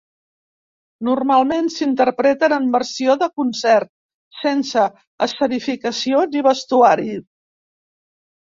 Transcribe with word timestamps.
Normalment, 1.09 1.67
s'interpreten 1.73 2.55
en 2.57 2.65
versió 2.77 3.17
de 3.25 3.29
concert, 3.43 3.93
sense 4.39 4.87
escenificació 5.29 6.25
ni 6.33 6.45
vestuari. 6.51 7.09